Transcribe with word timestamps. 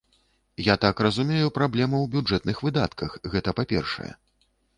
Я 0.67 0.75
так 0.85 1.03
разумею, 1.07 1.51
праблема 1.57 1.97
ў 1.99 2.05
бюджэтных 2.15 2.65
выдатках, 2.69 3.11
гэта 3.37 3.55
па-першае. 3.61 4.11